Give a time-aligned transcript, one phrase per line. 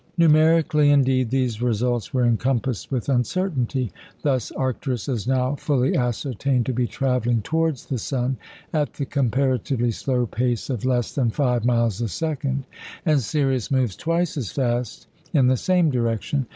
[0.17, 3.91] Numerically, indeed, these results were encompassed with uncertainty.
[4.23, 8.37] Thus, Arcturus is now fully ascertained to be travelling towards the sun
[8.73, 12.63] at the comparatively slow pace of less than five miles a second;
[13.05, 16.47] and Sirius moves twice as fast in the same direction.